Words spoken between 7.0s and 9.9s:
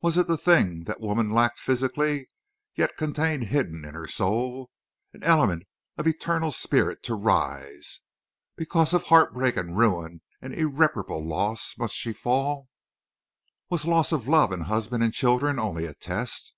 to rise! Because of heartbreak and